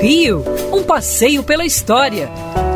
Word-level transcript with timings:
Rio, 0.00 0.42
um 0.72 0.82
passeio 0.82 1.42
pela 1.42 1.64
história. 1.64 2.28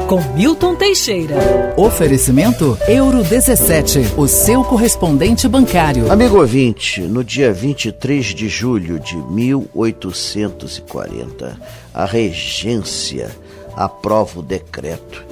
Com 0.08 0.22
Milton 0.34 0.74
Teixeira. 0.74 1.74
Oferecimento 1.76 2.78
Euro 2.88 3.22
17, 3.22 4.14
o 4.16 4.26
seu 4.26 4.64
correspondente 4.64 5.46
bancário. 5.46 6.10
Amigo 6.10 6.38
ouvinte, 6.38 7.02
no 7.02 7.22
dia 7.22 7.52
23 7.52 8.24
de 8.26 8.48
julho 8.48 8.98
de 8.98 9.16
1840, 9.16 11.60
a 11.92 12.06
regência 12.06 13.30
aprova 13.76 14.40
o 14.40 14.42
decreto 14.42 15.22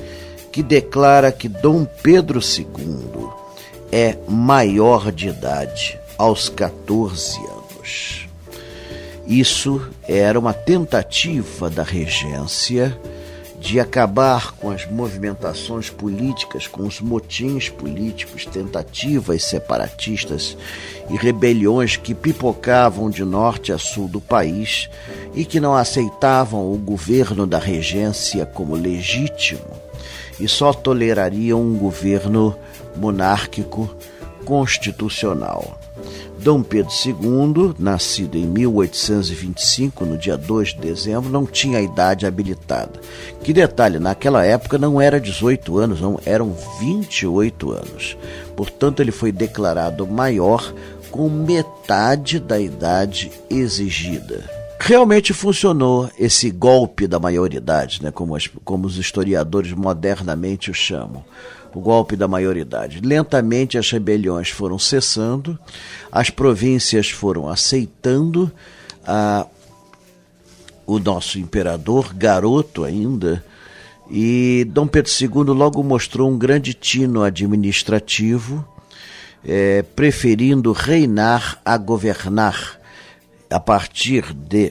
que 0.52 0.62
declara 0.62 1.32
que 1.32 1.48
Dom 1.48 1.86
Pedro 2.02 2.40
II 2.40 3.28
é 3.90 4.18
maior 4.28 5.10
de 5.10 5.28
idade 5.28 5.98
aos 6.18 6.50
14 6.50 7.38
anos. 7.38 8.27
Isso 9.28 9.86
era 10.08 10.38
uma 10.38 10.54
tentativa 10.54 11.68
da 11.68 11.82
regência 11.82 12.98
de 13.60 13.78
acabar 13.78 14.52
com 14.52 14.70
as 14.70 14.90
movimentações 14.90 15.90
políticas, 15.90 16.66
com 16.66 16.86
os 16.86 16.98
motins 17.02 17.68
políticos, 17.68 18.46
tentativas 18.46 19.44
separatistas 19.44 20.56
e 21.10 21.16
rebeliões 21.16 21.94
que 21.94 22.14
pipocavam 22.14 23.10
de 23.10 23.22
norte 23.22 23.70
a 23.70 23.76
sul 23.76 24.08
do 24.08 24.20
país 24.20 24.88
e 25.34 25.44
que 25.44 25.60
não 25.60 25.74
aceitavam 25.74 26.72
o 26.72 26.78
governo 26.78 27.46
da 27.46 27.58
regência 27.58 28.46
como 28.46 28.74
legítimo 28.74 29.76
e 30.40 30.48
só 30.48 30.72
tolerariam 30.72 31.60
um 31.60 31.76
governo 31.76 32.56
monárquico 32.96 33.94
constitucional. 34.46 35.78
Dom 36.40 36.62
Pedro 36.62 36.92
II, 37.04 37.74
nascido 37.78 38.36
em 38.36 38.46
1825, 38.46 40.04
no 40.04 40.16
dia 40.16 40.36
2 40.36 40.68
de 40.68 40.78
dezembro, 40.80 41.30
não 41.30 41.44
tinha 41.44 41.78
a 41.78 41.82
idade 41.82 42.26
habilitada. 42.26 43.00
Que 43.42 43.52
detalhe, 43.52 43.98
naquela 43.98 44.44
época 44.44 44.78
não 44.78 45.00
era 45.00 45.20
18 45.20 45.78
anos, 45.78 46.00
não, 46.00 46.20
eram 46.24 46.54
28 46.80 47.72
anos. 47.72 48.16
Portanto, 48.56 49.00
ele 49.00 49.12
foi 49.12 49.32
declarado 49.32 50.06
maior 50.06 50.72
com 51.10 51.28
metade 51.28 52.38
da 52.38 52.60
idade 52.60 53.32
exigida. 53.50 54.57
Realmente 54.80 55.32
funcionou 55.32 56.10
esse 56.18 56.50
golpe 56.50 57.06
da 57.06 57.18
maioridade, 57.18 58.02
né, 58.02 58.10
como, 58.10 58.34
as, 58.34 58.46
como 58.64 58.86
os 58.86 58.96
historiadores 58.96 59.72
modernamente 59.72 60.70
o 60.70 60.74
chamam 60.74 61.24
o 61.74 61.80
golpe 61.80 62.16
da 62.16 62.26
maioridade. 62.26 63.00
Lentamente 63.00 63.78
as 63.78 63.90
rebeliões 63.90 64.50
foram 64.50 64.78
cessando, 64.78 65.58
as 66.10 66.30
províncias 66.30 67.10
foram 67.10 67.48
aceitando 67.48 68.50
o 70.86 70.98
nosso 70.98 71.38
imperador, 71.38 72.12
garoto 72.14 72.84
ainda, 72.84 73.44
e 74.10 74.66
Dom 74.70 74.86
Pedro 74.86 75.10
II 75.20 75.54
logo 75.54 75.82
mostrou 75.82 76.30
um 76.30 76.38
grande 76.38 76.72
tino 76.74 77.22
administrativo, 77.22 78.66
é, 79.44 79.82
preferindo 79.82 80.72
reinar 80.72 81.60
a 81.64 81.76
governar. 81.76 82.77
A 83.50 83.60
partir 83.60 84.34
de 84.34 84.70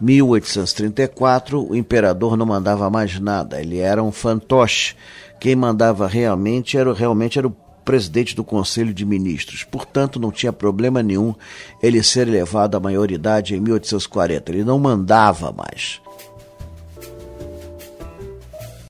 1834, 0.00 1.70
o 1.70 1.74
imperador 1.74 2.36
não 2.36 2.46
mandava 2.46 2.90
mais 2.90 3.18
nada, 3.18 3.60
ele 3.60 3.78
era 3.78 4.02
um 4.02 4.12
fantoche 4.12 4.94
quem 5.44 5.54
mandava 5.54 6.06
realmente 6.06 6.78
era, 6.78 6.94
realmente 6.94 7.38
era 7.38 7.46
o 7.46 7.54
presidente 7.84 8.34
do 8.34 8.42
Conselho 8.42 8.94
de 8.94 9.04
Ministros. 9.04 9.62
Portanto, 9.62 10.18
não 10.18 10.32
tinha 10.32 10.50
problema 10.54 11.02
nenhum 11.02 11.34
ele 11.82 12.02
ser 12.02 12.28
elevado 12.28 12.78
à 12.78 12.80
maioridade 12.80 13.54
em 13.54 13.60
1840. 13.60 14.50
Ele 14.50 14.64
não 14.64 14.78
mandava 14.78 15.52
mais. 15.52 16.00